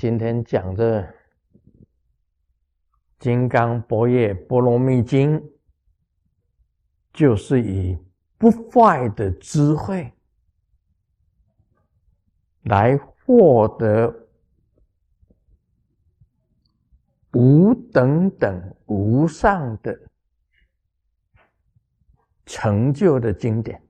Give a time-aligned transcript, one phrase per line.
[0.00, 1.02] 今天讲的
[3.18, 5.38] 《金刚般若波罗蜜经》，
[7.12, 7.98] 就是以
[8.38, 10.10] 不坏的智慧
[12.62, 14.26] 来获得
[17.34, 20.00] 无等等无上的
[22.46, 23.86] 成就的经典，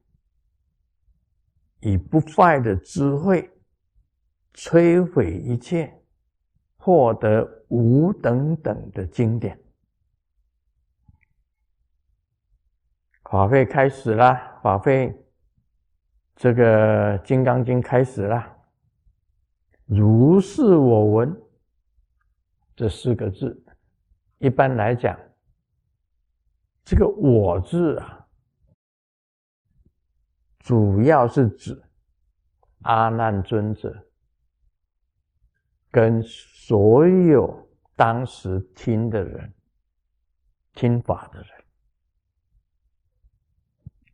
[1.78, 3.48] 以不坏的智慧。
[4.52, 5.99] 摧毁一切，
[6.80, 9.56] 获得无等等的经典。
[13.24, 15.14] 法会开始了，法会
[16.34, 18.56] 这个《金刚经》开始了。
[19.84, 21.40] 如是我闻，
[22.74, 23.62] 这四个字，
[24.38, 25.16] 一般来讲，
[26.82, 28.26] 这个“我”字啊，
[30.60, 31.80] 主要是指
[32.82, 34.09] 阿难尊者。
[35.90, 39.52] 跟所有当时听的人、
[40.74, 41.48] 听法的人，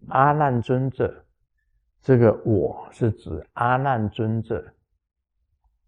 [0.09, 1.27] 阿难尊者，
[2.01, 4.73] 这个我是指阿难尊者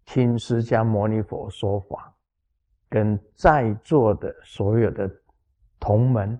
[0.05, 2.15] 听释迦牟尼佛说法，
[2.87, 5.09] 跟在座的所有的
[5.79, 6.39] 同门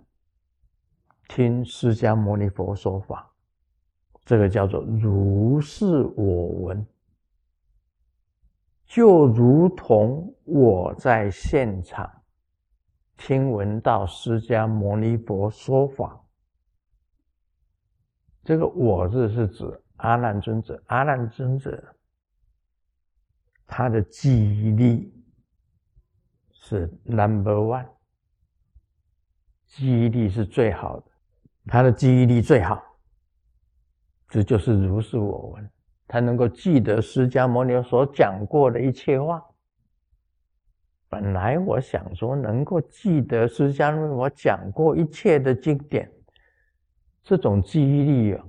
[1.28, 3.34] 听释迦牟尼佛说法，
[4.25, 6.86] 这个叫做如是我闻。
[8.89, 12.11] 就如同我在现场
[13.15, 16.19] 听闻到释迦牟尼佛说法，
[18.43, 20.81] 这个“我”字是指阿难尊者。
[20.87, 21.95] 阿难尊者
[23.67, 25.13] 他的记忆力
[26.51, 27.87] 是 number one，
[29.67, 31.11] 记忆力是最好的，
[31.67, 32.83] 他的记忆力最好，
[34.29, 35.71] 这就是如是我闻。
[36.11, 39.45] 他能够记得释迦牟尼所讲过的一切话。
[41.07, 46.11] 本来我想说，能够记得释迦牟尼我讲过一切的经典，
[47.22, 48.44] 这种记忆力啊，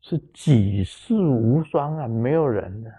[0.00, 2.92] 是举世无双啊，没有人的。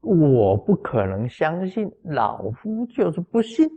[0.00, 3.70] 我不可能相信，老夫就是不信。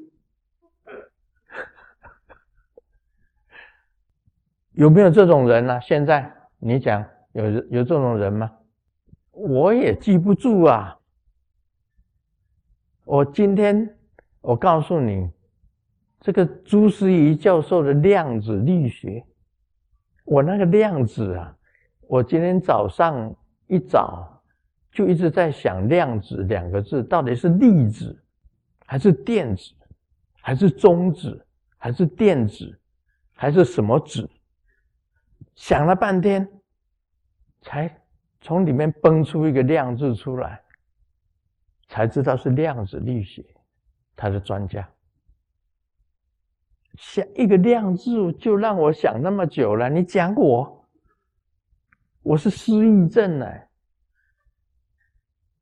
[4.74, 5.80] 有没有这种人呢？
[5.80, 7.06] 现在你讲。
[7.44, 8.52] 有有这种人吗？
[9.32, 10.98] 我也记不住啊！
[13.06, 13.98] 我今天
[14.42, 15.32] 我告诉你，
[16.20, 19.26] 这个朱思怡教授的量子力学，
[20.26, 21.56] 我那个量子啊，
[22.02, 23.34] 我今天早上
[23.68, 24.44] 一早
[24.92, 28.22] 就一直在想“量子”两个字，到底是粒子，
[28.86, 29.72] 还是电子，
[30.42, 31.46] 还是中子，
[31.78, 32.78] 还是电子，
[33.34, 34.30] 还是什么子？
[35.56, 36.46] 想了半天。
[37.62, 38.04] 才
[38.42, 40.62] 从里面蹦出一个量字出来，
[41.88, 43.46] 才知道是量子力学，
[44.16, 44.90] 他是专家。
[46.96, 50.86] 想一个量字就让我想那么久了，你讲我，
[52.22, 53.46] 我是失忆症呢，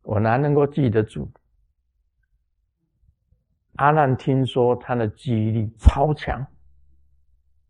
[0.01, 1.29] 我哪能够记得住？
[3.75, 6.43] 阿难听说他的记忆力超强，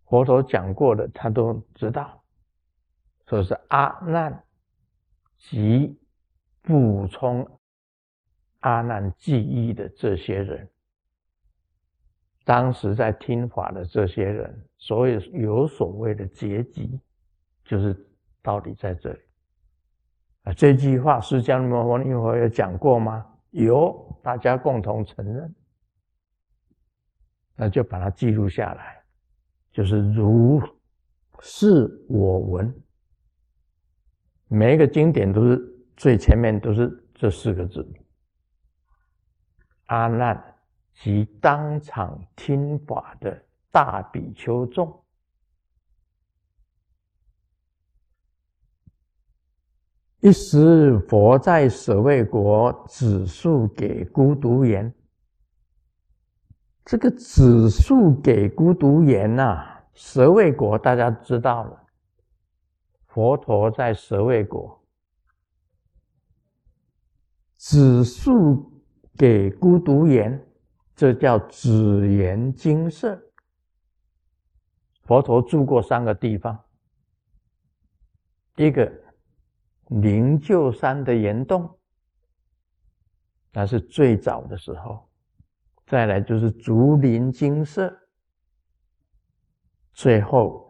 [0.05, 2.23] 佛陀讲过的他都知道。
[3.27, 4.43] 说是阿难
[5.37, 5.99] 及
[6.61, 7.45] 补充
[8.61, 10.69] 阿难记忆的这些人，
[12.45, 16.99] 当时在听法的这些人，所以有所谓的结集，
[17.65, 17.93] 就是
[18.41, 19.19] 道理在这里。
[20.43, 23.25] 啊，这句话释迦牟尼佛有讲过吗？
[23.51, 25.53] 有，大家共同承认，
[27.55, 29.03] 那就把它记录下来，
[29.71, 30.61] 就是如
[31.41, 32.73] 是我闻。
[34.49, 35.61] 每一个经典都是
[35.97, 37.85] 最前面都是这四个字：
[39.87, 40.41] 阿难
[40.95, 45.03] 及当场听法的大比丘众。
[50.19, 54.91] 一时佛在舍卫国指述给孤独言，
[56.83, 59.63] 这个指述给孤独言呐，
[59.93, 61.83] 舍卫国大家知道了。
[63.17, 64.79] 佛陀在舍卫国，
[67.57, 68.71] 指述
[69.17, 70.47] 给孤独言，
[70.95, 73.19] 这叫紫言精舍。
[75.01, 76.63] 佛陀住过三个地方，
[78.55, 78.87] 一个
[79.87, 81.75] 灵鹫山的岩洞，
[83.51, 85.09] 那是最早的时候；
[85.87, 87.91] 再来就是竹林精舍，
[89.91, 90.69] 最后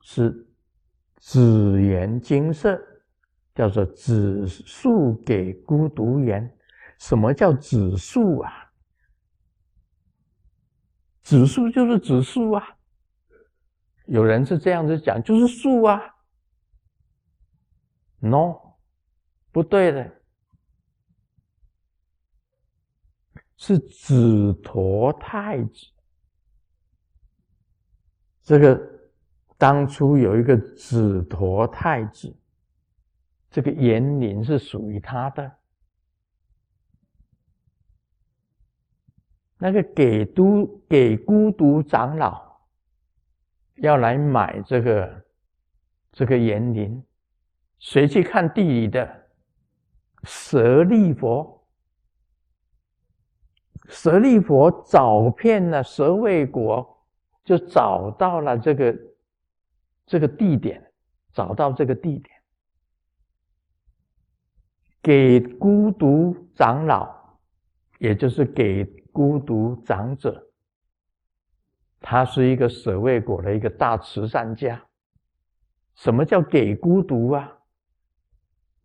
[0.00, 0.44] 是。
[1.20, 2.80] 紫颜金色
[3.54, 6.56] 叫做紫树给孤独园，
[6.98, 8.72] 什么叫紫树啊？
[11.22, 12.64] 紫树就是紫树啊。
[14.06, 16.00] 有人是这样子讲，就是树啊。
[18.20, 18.76] No，
[19.52, 20.22] 不对的，
[23.56, 25.86] 是紫陀太子。
[28.42, 28.97] 这个
[29.58, 32.34] 当初有一个指陀太子，
[33.50, 35.52] 这个园林是属于他的。
[39.58, 42.40] 那个给都给孤独长老
[43.74, 45.24] 要来买这个
[46.12, 47.02] 这个园林，
[47.80, 49.26] 谁去看地里的？
[50.22, 51.66] 舍利佛，
[53.88, 57.04] 舍利佛找遍了舍卫国，
[57.44, 58.96] 就找到了这个
[60.08, 60.92] 这个地点，
[61.32, 62.36] 找到这个地点，
[65.00, 67.38] 给孤独长老，
[67.98, 68.98] 也就是给。
[69.10, 70.46] 孤独长者，
[71.98, 74.80] 他是一个舍卫国的一个大慈善家。
[75.96, 77.58] 什么叫给孤独啊？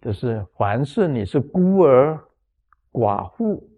[0.02, 2.20] 就是凡是你是孤儿、
[2.92, 3.70] 寡妇，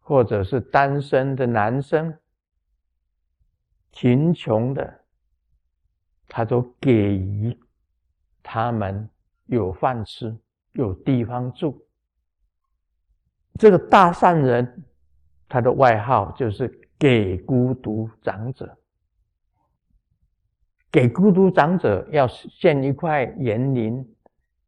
[0.00, 2.18] 或者是单身的男生、
[3.92, 5.03] 贫穷的，
[6.36, 7.56] 他都给予
[8.42, 9.08] 他们
[9.46, 10.36] 有饭吃、
[10.72, 11.80] 有地方住。
[13.54, 14.84] 这个大善人。
[15.46, 16.66] 他的外号就是
[16.98, 18.76] 给孤独长者，
[20.90, 24.04] 给孤独长者要献一块园林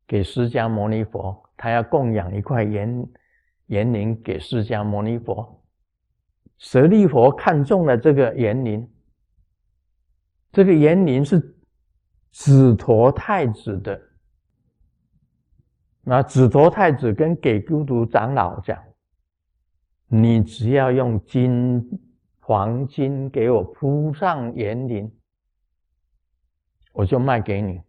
[0.07, 3.09] 给释迦牟尼佛，他要供养一块园
[3.67, 5.61] 园林给释迦牟尼佛。
[6.59, 8.89] 舍利佛看中了这个园林，
[10.53, 11.56] 这个园林是
[12.39, 13.99] 指陀太子的，
[16.03, 18.79] 那指陀太子跟给孤独长老讲。
[20.07, 21.83] 你只要用金
[22.39, 25.11] 黄金给我铺上园林，
[26.93, 27.81] 我就卖给你。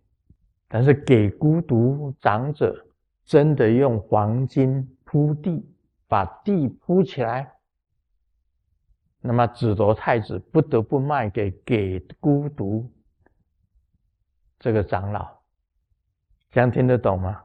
[0.69, 2.87] 但是给孤独长者
[3.25, 5.69] 真的用黄金铺地，
[6.07, 7.51] 把地铺起来，
[9.19, 12.89] 那么紫陀太子不得不卖给给孤独
[14.59, 15.27] 这个长老。
[16.49, 17.43] 这样听得懂吗？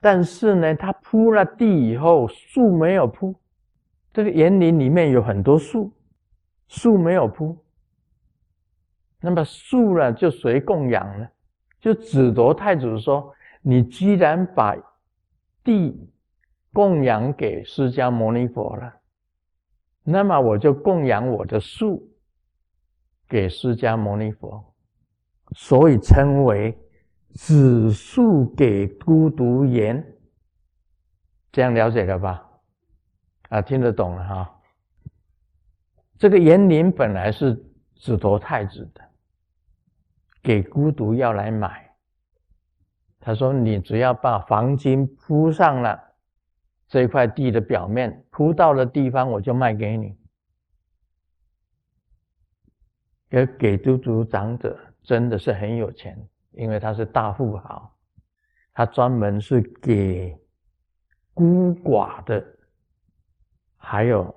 [0.00, 3.34] 但是呢，他铺了地以后，树没有铺。
[4.12, 5.92] 这个园林里面有很多树，
[6.68, 7.56] 树没有铺，
[9.20, 11.28] 那么树呢就谁供养呢？
[11.80, 13.32] 就指夺太子说
[13.62, 14.76] ：“你既然把
[15.62, 16.10] 地
[16.72, 18.92] 供养给释迦牟尼佛了，
[20.02, 22.10] 那么我就供养我的树
[23.28, 24.69] 给释迦牟尼佛，
[25.54, 26.76] 所以称为
[27.34, 30.04] 紫树给孤独园。”
[31.52, 32.46] 这样了解了吧？
[33.48, 34.60] 啊，听得懂了哈。
[36.16, 37.60] 这个园林本来是
[37.96, 39.00] 指夺太子的，
[40.42, 41.90] 给孤独要来买。
[43.18, 46.00] 他说：“你只要把黄金铺上了
[46.86, 50.16] 这块地的表面，铺到的地方我就卖给你。”
[53.30, 56.18] 要给孤独长者真的是很有钱，
[56.52, 57.94] 因为他是大富豪，
[58.72, 60.36] 他专门是给
[61.34, 62.44] 孤寡的。
[63.82, 64.32] 还有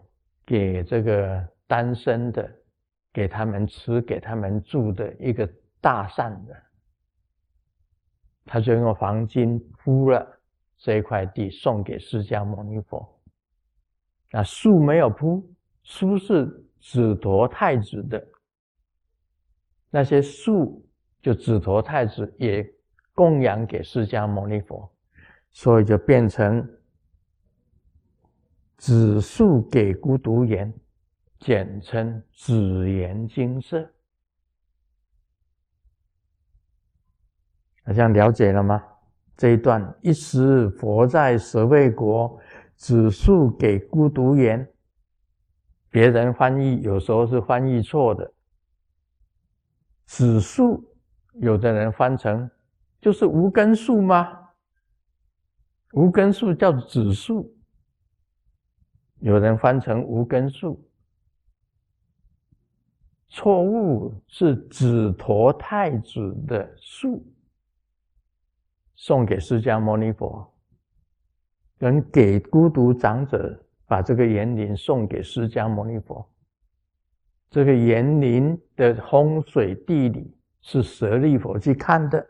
[0.45, 2.49] 给这个单身的，
[3.11, 5.47] 给他们吃、给他们住的一个
[5.81, 6.63] 大善人，
[8.45, 10.25] 他就用黄金铺了
[10.77, 13.21] 这一块地，送给释迦牟尼佛。
[14.31, 15.45] 那树没有铺，
[15.83, 18.25] 树是指陀太子的，
[19.95, 20.83] 那些树
[21.21, 22.67] 就指陀太子也
[23.13, 24.91] 供养给释迦牟尼佛，
[25.51, 26.67] 所以就变成。
[28.75, 30.73] 紫树给孤独园，
[31.39, 33.87] 简称紫园金色。
[37.85, 38.83] 大家了解了吗？
[39.37, 42.37] 这一段一时佛在舍卫国，
[42.75, 44.67] 紫树给孤独园。
[45.89, 48.33] 别人翻译有时候是翻译错的。
[50.05, 50.83] 紫树，
[51.33, 52.49] 有的人翻成
[53.01, 54.39] 就是无根树吗？
[55.93, 57.55] 无根树叫紫树。
[59.19, 60.85] 有人翻成无根树，
[63.29, 67.25] 错误是指陀太子的树，
[68.95, 70.53] 送给释迦牟尼佛，
[71.77, 76.29] 跟给孤独长者把这个园林送给释迦牟尼佛，
[77.53, 82.25] 这个园林的风水地理是舍利佛去看的，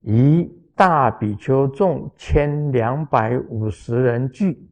[0.00, 0.44] 一
[0.74, 4.70] 大比丘众千两百五十人聚，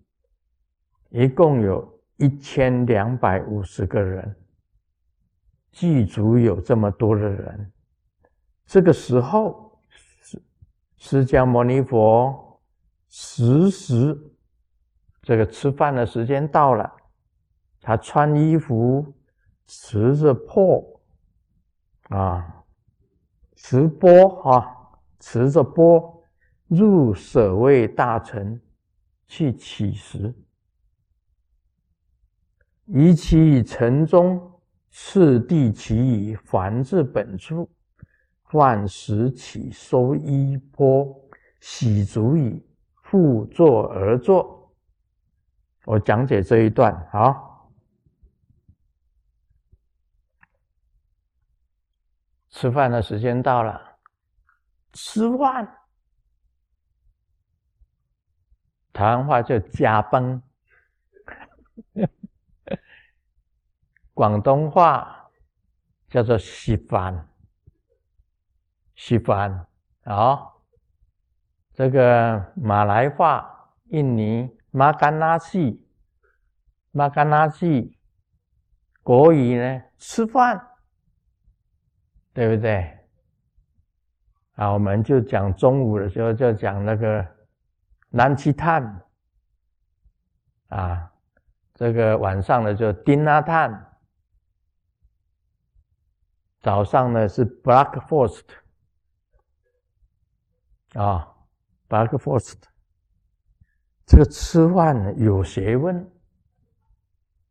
[1.08, 4.36] 一共有一千两百五十个人，
[5.72, 7.72] 祭祖有这么多的人。
[8.66, 9.80] 这个时候，
[10.20, 10.42] 释
[10.98, 12.60] 释迦牟尼佛
[13.08, 14.14] 时时，
[15.22, 16.97] 这个吃饭的时间到了，
[17.80, 19.14] 他穿衣服，
[19.66, 21.00] 持着钵，
[22.08, 22.64] 啊，
[23.56, 24.74] 持钵哈。
[25.20, 26.22] 持着钵
[26.68, 28.62] 入舍卫大臣
[29.26, 30.32] 去乞食，
[32.84, 34.40] 以其城中
[34.92, 37.68] 次第其以还至本处，
[38.44, 41.12] 饭食起收衣钵，
[41.58, 42.64] 洗足矣，
[43.02, 44.72] 复坐而坐。
[45.84, 47.47] 我讲解这一段，好，
[52.58, 53.80] 吃饭的时间到了。
[54.92, 55.64] 吃饭，
[58.92, 60.42] 台湾话叫加崩，
[64.12, 65.30] 广东话
[66.08, 67.28] 叫做稀饭，
[68.96, 69.68] 稀饭
[70.02, 70.52] 啊。
[71.74, 75.88] 这个马来话、印尼马干拉西、
[76.90, 77.96] 马干拉西，
[79.04, 80.67] 国语呢吃饭，
[82.32, 82.94] 对不对？
[84.54, 87.24] 啊，我们就讲中午的时候就讲那个
[88.10, 89.02] 南极碳，
[90.68, 91.12] 啊，
[91.74, 93.86] 这个晚上呢就丁拉碳，
[96.60, 98.42] 早上呢是 breakfast，
[100.94, 101.32] 啊
[101.88, 102.56] ，breakfast，
[104.06, 106.10] 这个吃饭有学问，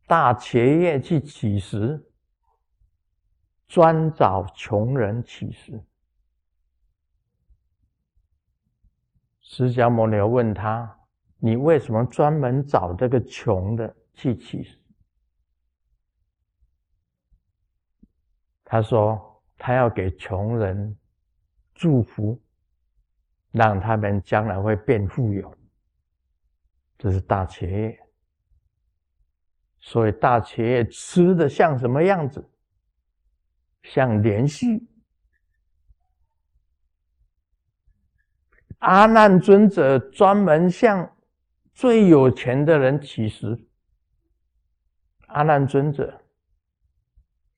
[0.06, 2.07] 大企业去乞食，
[3.68, 5.78] 专找穷人乞食。
[9.40, 10.98] 释迦牟尼问他
[11.38, 14.78] ：“你为什么专门找这个穷的去乞食？”
[18.64, 20.96] 他说：“他要给穷人
[21.74, 22.40] 祝福，
[23.50, 25.54] 让他们将来会变富有。
[26.98, 27.98] 这是大企业，
[29.78, 32.46] 所以大企业吃的像什么样子？
[33.92, 34.86] 像连续。”
[38.78, 41.16] 阿难尊者专门向
[41.74, 43.66] 最有钱的人乞食。
[45.26, 46.22] 阿难尊者，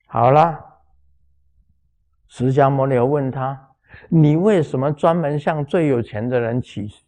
[0.07, 0.81] 好了，
[2.27, 3.75] 释迦牟尼问他
[4.09, 7.03] ：“你为什么专门向最有钱的人乞食？”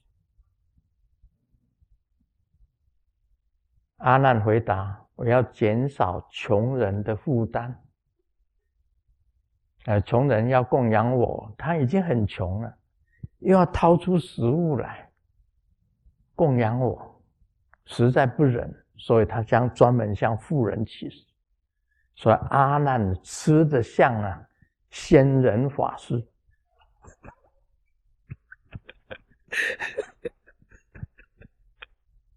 [3.98, 7.82] 阿难回答：“我要减少穷人的负担。
[9.85, 12.77] 呃，穷人要供养我，他已经很穷了。”
[13.39, 15.09] 又要掏出食物来
[16.33, 17.21] 供养我，
[17.85, 21.25] 实在不忍，所以他将专门向富人乞食。
[22.15, 24.41] 所以阿难吃的像啊
[24.91, 26.25] 仙人法师。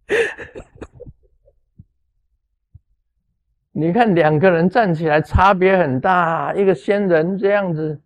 [3.79, 8.01] 你看两个人站起来差别很大，一个仙人这样子。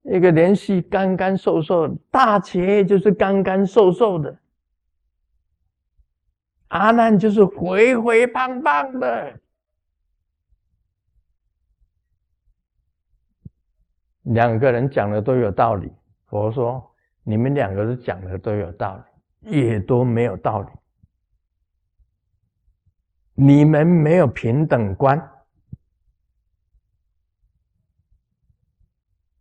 [0.00, 4.34] 一个连续干干瘦瘦，大企业就是干干瘦瘦的，
[6.68, 9.38] 阿难就是肥肥胖胖的。
[14.22, 15.92] 两个人讲的都有道理，
[16.26, 16.82] 佛说
[17.22, 18.96] 你们两个人讲的都有道
[19.42, 20.68] 理，也都没有道理。
[23.44, 25.20] 你们没有平等观。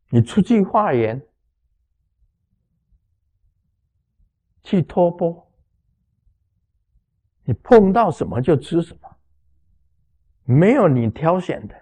[0.09, 1.21] 你出去化缘，
[4.63, 5.47] 去托钵，
[7.43, 9.17] 你碰到什么就吃什么，
[10.45, 11.75] 没有你挑选的，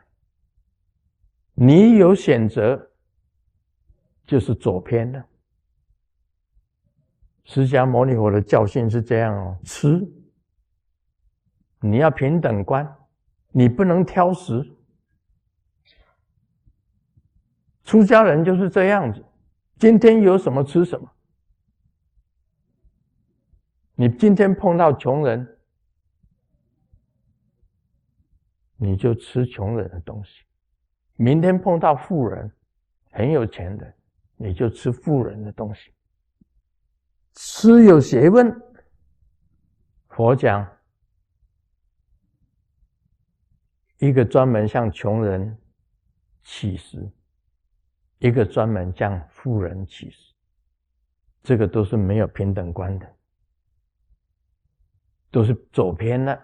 [1.54, 2.92] 你有选择
[4.26, 5.26] 就是左偏的。
[7.46, 10.06] 释迦牟尼佛的教训是这样哦：吃，
[11.82, 12.98] 你要平等观，
[13.52, 14.76] 你不能挑食。
[17.84, 19.26] 出家人就是这样子，
[19.78, 21.12] 今天有什么吃什么。
[23.96, 25.58] 你今天碰到穷人，
[28.78, 30.44] 你就吃穷人的东西；
[31.16, 32.50] 明天碰到富人，
[33.12, 33.94] 很有钱的，
[34.38, 35.92] 你就吃富人的东西。
[37.34, 38.56] 吃有学问，
[40.10, 40.66] 佛讲
[44.00, 45.58] 一个专门向穷人
[46.44, 47.10] 乞食。
[48.22, 50.34] 一个专门向富人乞食，
[51.42, 53.16] 这个都是没有平等观的，
[55.32, 56.38] 都是走偏了。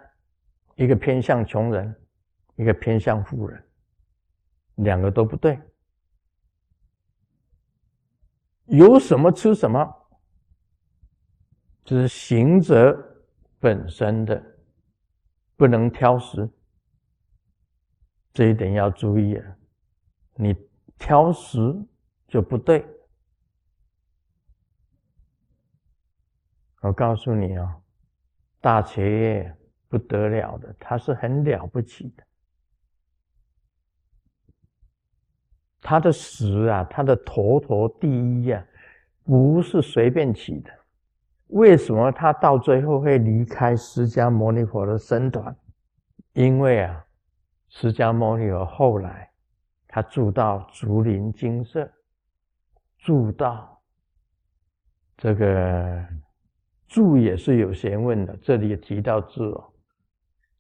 [0.76, 1.94] 一个偏向穷人，
[2.56, 3.62] 一个偏向富人，
[4.76, 5.60] 两个都不对。
[8.68, 9.86] 有什么吃什么，
[11.84, 12.98] 这是行者
[13.60, 14.42] 本身的，
[15.58, 16.50] 不能挑食。
[18.36, 19.58] 这一点要注意啊！
[20.36, 20.54] 你
[20.98, 21.58] 挑食
[22.28, 22.86] 就不对。
[26.82, 27.82] 我告诉你哦，
[28.60, 29.56] 大企业
[29.88, 32.24] 不得了的，他是很了不起的。
[35.80, 38.62] 他的食啊，他的头头第一啊，
[39.24, 40.70] 不是随便起的。
[41.48, 45.56] 为什么他到最后会离开释迦牟尼佛的身团？
[46.34, 47.05] 因为啊，
[47.78, 49.30] 释迦牟尼佛后来
[49.86, 51.92] 他住到竹林精舍，
[52.98, 53.82] 住到
[55.18, 56.08] 这个。
[56.88, 59.74] 住也是有学问的，这里也提到住哦。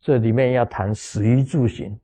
[0.01, 1.98] 这里面要谈食衣住行，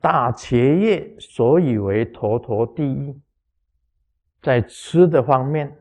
[0.00, 3.18] 大企业所以为头头第一，
[4.42, 5.74] 在吃的方面、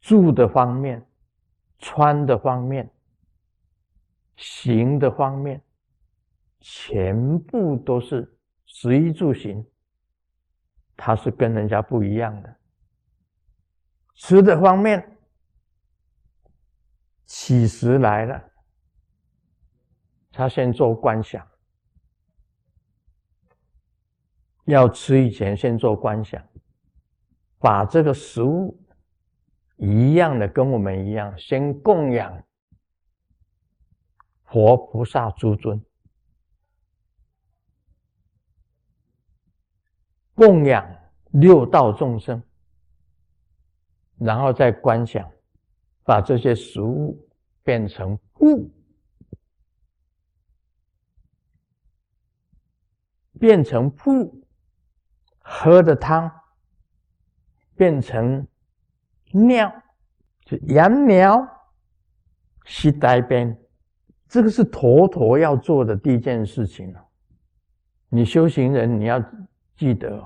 [0.00, 1.06] 住的方面、
[1.78, 2.90] 穿的方面、
[4.38, 5.60] 行的方面，
[6.60, 9.66] 全部都是食衣住行，
[10.96, 12.56] 它是跟人家不一样的。
[14.14, 15.18] 吃的方面，
[17.26, 18.50] 起食来了，
[20.30, 21.44] 他先做观想。
[24.66, 26.40] 要吃以前先做观想，
[27.58, 28.80] 把这个食物
[29.78, 32.40] 一样的跟我们一样，先供养
[34.50, 35.80] 佛菩萨诸尊，
[40.34, 40.84] 供养
[41.32, 42.42] 六道众生。
[44.16, 45.30] 然后再观想，
[46.02, 47.16] 把这些食物
[47.62, 48.68] 变成物，
[53.38, 54.44] 变成布，
[55.38, 56.28] 喝的汤
[57.76, 58.44] 变成
[59.30, 59.72] 尿，
[60.44, 61.46] 就羊尿
[62.64, 63.56] 是代边，
[64.28, 67.04] 这个是妥妥要做的第一件事情了。
[68.08, 69.22] 你修行人，你要
[69.76, 70.22] 记得，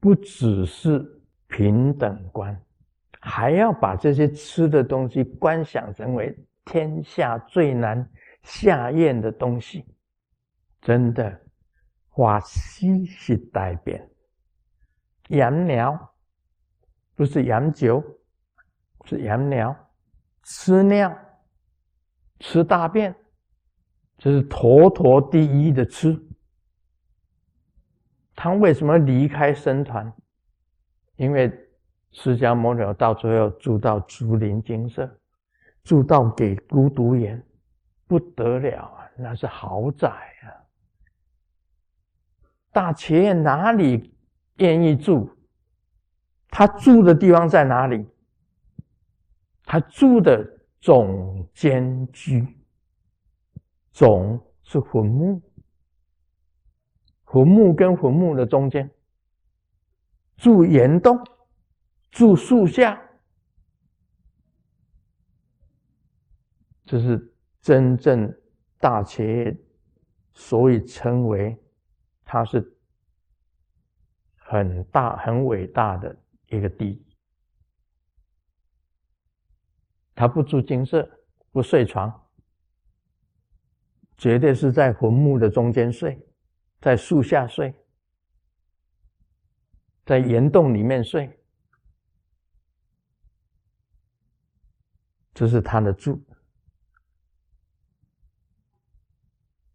[0.00, 1.04] 不只是
[1.46, 2.58] 平等观。
[3.20, 8.08] 还要把这些吃的东西观想成为天下最难
[8.42, 9.84] 下咽的东西，
[10.80, 11.40] 真的，
[12.08, 14.08] 花西是代变，
[15.28, 15.98] 羊尿
[17.16, 18.00] 不是羊酒，
[19.04, 19.76] 是羊尿，
[20.44, 21.12] 吃尿，
[22.38, 23.12] 吃大便，
[24.18, 26.18] 这是妥妥第一的吃。
[28.34, 30.12] 他为什么离开僧团？
[31.16, 31.62] 因为。
[32.12, 35.06] 释迦牟尼到最后住到竹林精舍，
[35.84, 37.44] 住到给孤独园，
[38.06, 39.10] 不得了啊！
[39.18, 40.48] 那是豪宅啊！
[42.72, 44.16] 大企业哪里
[44.56, 45.28] 愿意住？
[46.48, 48.08] 他住的地方在哪里？
[49.64, 50.42] 他住的
[50.80, 52.46] 总监居，
[53.96, 55.40] 总是坟墓，
[57.24, 58.90] 坟墓跟坟墓的中间，
[60.36, 61.18] 住岩洞。
[62.10, 63.00] 住树下，
[66.84, 68.30] 这是真正
[68.78, 69.58] 大企业，
[70.34, 71.58] 所以称为
[72.22, 72.78] 它是
[74.36, 76.14] 很大、很伟大的
[76.48, 77.02] 一个地。
[80.14, 81.06] 他不住金色，
[81.50, 82.25] 不睡床，
[84.16, 86.18] 绝对是在坟墓的中间睡，
[86.80, 87.74] 在树下睡，
[90.04, 91.38] 在岩洞里面睡。
[95.34, 96.18] 这是他的住，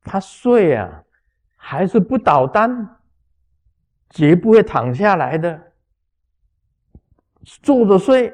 [0.02, 1.04] 他睡啊，
[1.56, 3.00] 还是不倒单，
[4.10, 5.74] 绝不会躺下来的，
[7.44, 8.34] 坐着睡。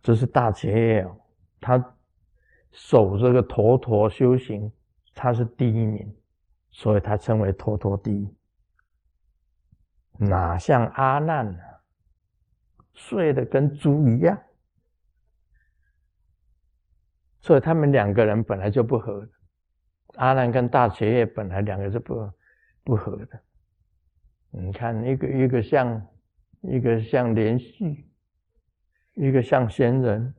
[0.00, 1.04] 这是大企业，
[1.60, 1.95] 他
[2.76, 4.70] 守这个陀陀修行，
[5.14, 6.14] 他是第一名，
[6.70, 8.36] 所以他称为陀陀第一。
[10.18, 11.58] 哪像阿难呢？
[12.92, 14.38] 睡得跟猪一样，
[17.40, 19.26] 所以他们两个人本来就不合。
[20.16, 22.30] 阿难跟大企业本来两个是不
[22.84, 23.40] 不合的。
[24.50, 26.06] 你看，一个一个像
[26.60, 28.06] 一个像连续，
[29.14, 30.34] 一个像仙人，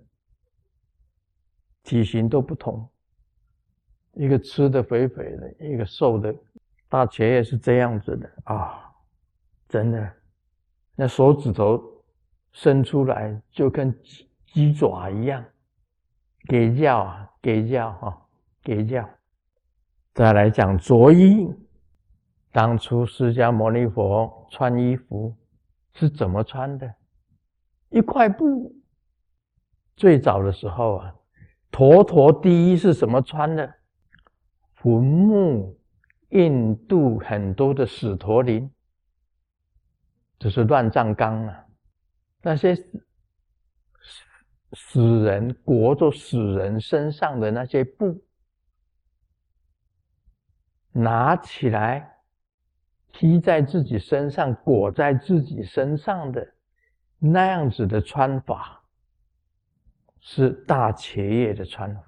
[1.88, 2.86] 体型都不同。
[4.12, 6.36] 一个吃的肥肥的，一个瘦的
[6.90, 8.92] 大茄也是这样子的啊，
[9.70, 10.14] 真的，
[10.96, 11.82] 那手指头
[12.52, 15.42] 伸出来就跟鸡鸡爪一样，
[16.50, 18.28] 给叫啊，给叫哈，
[18.62, 19.10] 给叫。
[20.14, 21.50] 再来讲着衣，
[22.52, 25.34] 当初释迦牟尼佛穿衣服
[25.94, 26.94] 是怎么穿的？
[27.92, 28.76] 一块布。
[29.96, 31.16] 最早的时候啊，
[31.72, 33.76] 陀陀第一是什么穿的？
[34.76, 35.76] 坟墓。
[36.32, 38.70] 印度很多的死陀林，
[40.38, 41.66] 就是乱葬岗啊，
[42.42, 42.84] 那些死
[44.74, 48.22] 死人裹着死人身上的那些布，
[50.92, 52.18] 拿起来
[53.14, 56.46] 披在自己身上，裹在自己身上的
[57.20, 58.77] 那样子的穿法，
[60.20, 62.04] 是大茄叶的穿法。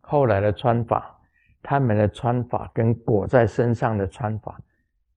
[0.00, 1.18] 后来的穿法。
[1.64, 4.60] 他们的穿法跟裹在身上的穿法，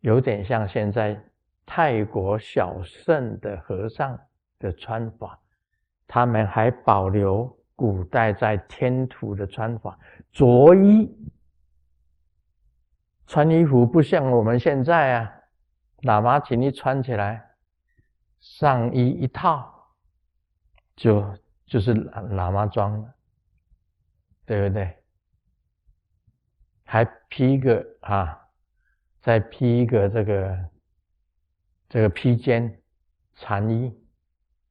[0.02, 1.20] 有点像现在
[1.66, 4.16] 泰国小圣的和尚
[4.60, 5.42] 的穿法。
[6.06, 9.98] 他们还保留古代在天土的穿法，
[10.32, 11.12] 着衣
[13.26, 15.34] 穿衣服不像我们现在啊，
[16.02, 17.44] 喇嘛请你穿起来，
[18.40, 19.75] 上衣一套
[20.96, 23.16] 就就是喇喇嘛装了，
[24.46, 24.96] 对不对？
[26.84, 28.48] 还披一个啊，
[29.20, 30.70] 再披一个这个
[31.90, 32.82] 这个披肩
[33.34, 33.92] 禅衣，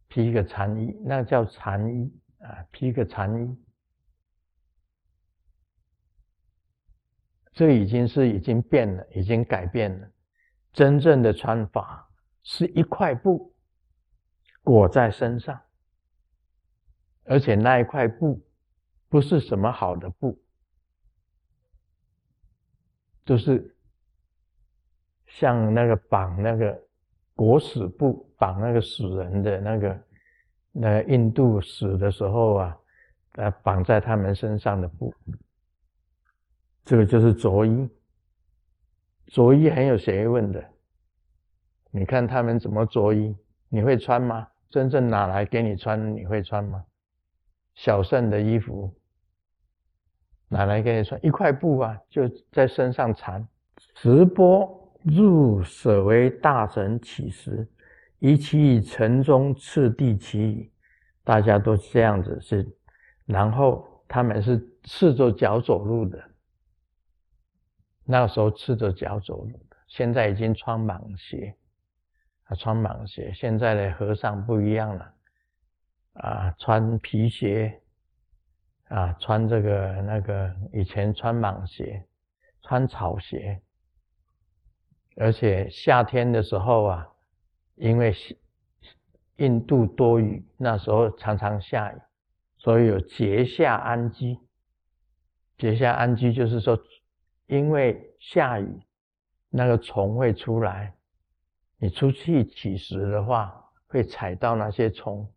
[0.08, 3.64] 披一个禅衣，那叫禅衣啊，披一个禅衣，
[7.52, 10.08] 这已经是已经变了，已经改变了。
[10.72, 12.08] 真正的穿法
[12.42, 13.54] 是一块布
[14.62, 15.60] 裹在身上，
[17.24, 18.40] 而且那一块布
[19.08, 20.38] 不是什么好的布。
[23.24, 23.74] 就是
[25.26, 26.78] 像那个绑那个
[27.34, 30.00] 裹死布绑那个死人的那个，
[30.72, 32.78] 那印度死的时候啊，
[33.36, 35.14] 呃，绑在他们身上的布，
[36.84, 37.88] 这个就是着衣。
[39.28, 40.62] 着衣很有学问的，
[41.90, 43.34] 你看他们怎么着衣，
[43.70, 44.46] 你会穿吗？
[44.68, 46.84] 真正拿来给你穿，你会穿吗？
[47.74, 48.94] 小圣的衣服。
[50.48, 53.46] 拿来给你穿一块布啊，就在身上缠。
[53.94, 57.68] 直播入舍为大神起时，
[58.20, 60.70] 以其以城中次第其矣。
[61.24, 62.68] 大家都这样子是，
[63.24, 66.22] 然后他们是赤着脚走路的。
[68.04, 71.56] 那时候赤着脚走路的，现在已经穿蟒鞋，
[72.44, 73.32] 啊，穿蟒鞋。
[73.34, 75.14] 现在的和尚不一样了，
[76.14, 77.80] 啊，穿皮鞋。
[78.88, 82.06] 啊，穿这个那个，以前穿蟒鞋，
[82.62, 83.62] 穿草鞋，
[85.16, 87.08] 而且夏天的时候啊，
[87.76, 88.14] 因为
[89.36, 91.96] 印度多雨，那时候常常下雨，
[92.58, 94.38] 所以有节下安居。
[95.56, 96.78] 节下安居就是说，
[97.46, 98.82] 因为下雨，
[99.48, 100.94] 那个虫会出来，
[101.78, 105.28] 你出去乞食的话，会踩到那些虫，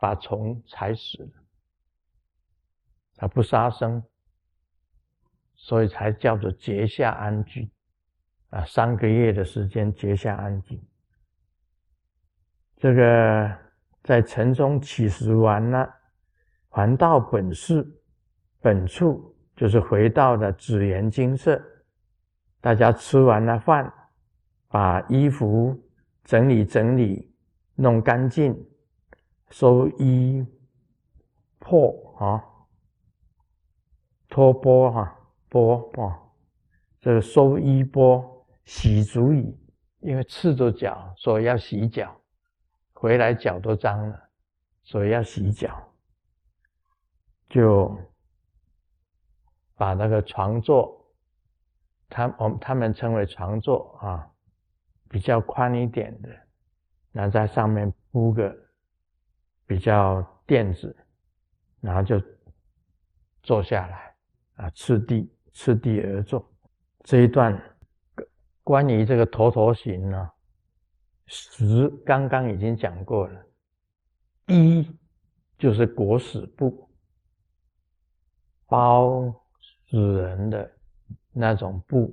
[0.00, 1.30] 把虫踩死了。
[3.16, 4.02] 它不杀生，
[5.54, 7.70] 所以才叫做结下安居
[8.48, 10.82] 啊，三个月的时间结下安居。
[12.78, 13.54] 这个
[14.02, 15.86] 在城中乞食完了，
[16.70, 17.86] 还到本寺
[18.58, 21.62] 本处，就是回到了紫岩精舍。
[22.62, 23.92] 大家吃完了饭，
[24.68, 25.78] 把衣服
[26.24, 27.30] 整理整理，
[27.74, 28.54] 弄干净，
[29.50, 30.46] 收衣
[31.58, 32.44] 破啊。
[34.28, 35.12] 托钵哈
[35.48, 36.32] 钵哦，
[37.00, 39.58] 这个收衣钵洗足矣，
[39.98, 42.16] 因为赤着脚，所以要洗脚。
[42.92, 44.28] 回来脚都脏了，
[44.84, 45.92] 所以要洗脚。
[47.48, 47.98] 就
[49.74, 51.12] 把那个床座，
[52.08, 54.30] 他我他们称为床座啊，
[55.08, 56.28] 比较宽一点的，
[57.10, 58.56] 然后在上面铺个
[59.70, 60.96] 比较垫子，
[61.80, 62.20] 然后就
[63.40, 64.12] 坐下来。
[64.56, 66.44] 啊，次第次第而坐，
[67.04, 67.56] 这一段
[68.64, 70.28] 关于这个陀陀行呢，
[71.26, 73.46] 十刚刚已经讲过了。
[74.48, 74.90] 一
[75.56, 76.90] 就是裹死布，
[78.66, 79.32] 包
[79.88, 80.68] 死人的
[81.32, 82.12] 那种布，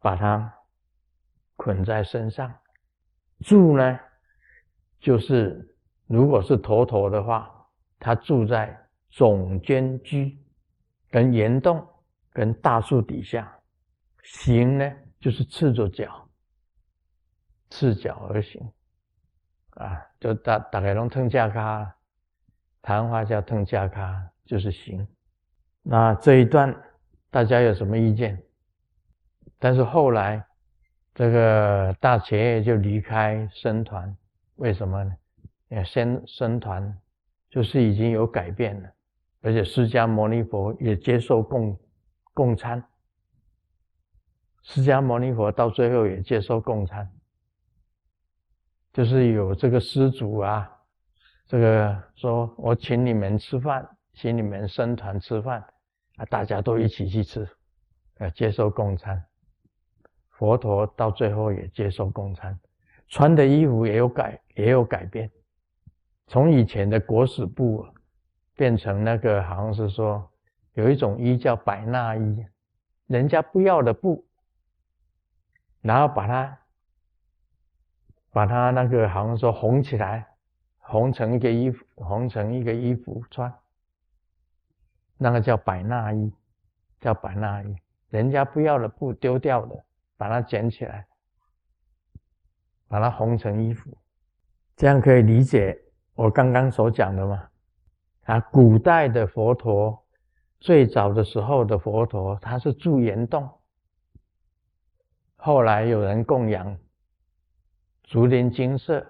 [0.00, 0.52] 把它
[1.54, 2.52] 捆在身上。
[3.44, 4.00] 住呢，
[4.98, 5.73] 就是
[6.06, 7.50] 如果是头头的话，
[7.98, 8.76] 他住在
[9.10, 10.38] 总监居。
[11.10, 11.86] 跟岩洞
[12.32, 13.56] 跟大树底下
[14.24, 16.28] 行呢，就是赤着脚，
[17.70, 18.60] 赤脚而行
[19.74, 21.94] 啊，就大大概拢腾架卡，
[22.82, 25.06] 台湾话叫腾架卡，就是行。
[25.84, 26.74] 那这一段
[27.30, 28.42] 大家有什么意见？
[29.60, 30.44] 但是后来
[31.14, 34.16] 这个大企业就离开僧团，
[34.56, 35.14] 为什么呢？
[35.84, 37.00] 先僧团
[37.48, 38.90] 就是已经有改变了，
[39.42, 41.78] 而且释迦牟尼佛也接受共
[42.32, 42.84] 共餐。
[44.62, 47.10] 释迦牟尼佛到最后也接受共餐，
[48.92, 50.70] 就是有这个施主啊，
[51.46, 55.62] 这个说我请你们吃饭，请你们僧团吃饭
[56.16, 57.46] 啊，大家都一起去吃，
[58.18, 59.22] 呃，接受共餐。
[60.30, 62.58] 佛陀到最后也接受共餐，
[63.08, 65.30] 穿的衣服也有改，也有改变。
[66.26, 67.86] 从以前的裹死布
[68.56, 70.30] 变成那个，好像是说
[70.72, 72.46] 有一种衣叫百纳衣，
[73.06, 74.26] 人家不要的布，
[75.82, 76.58] 然后把它
[78.32, 80.26] 把它那个好像说红起来，
[80.78, 83.52] 红成一个衣服，红成一个衣服穿，
[85.18, 86.32] 那个叫百纳衣，
[87.00, 87.76] 叫百纳衣，
[88.08, 89.84] 人家不要的布丢掉的，
[90.16, 91.06] 把它捡起来，
[92.88, 93.96] 把它红成衣服，
[94.74, 95.78] 这样可以理解。
[96.14, 97.48] 我刚刚所讲的嘛，
[98.22, 100.06] 啊，古代的佛陀，
[100.60, 103.50] 最早的时候的佛陀，他是住岩洞，
[105.34, 106.78] 后来有人供养
[108.04, 109.04] 竹林精舍，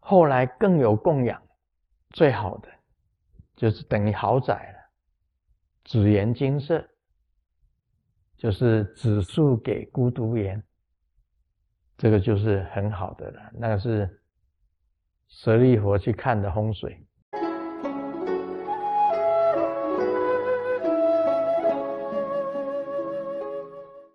[0.00, 1.40] 后来更有供养，
[2.10, 2.68] 最好的
[3.54, 4.78] 就是等于豪宅了，
[5.84, 6.84] 紫岩精舍，
[8.36, 10.60] 就是紫树给孤独岩，
[11.96, 14.20] 这个就是很好的了，那个是。
[15.28, 17.05] 舍利佛去看的风水，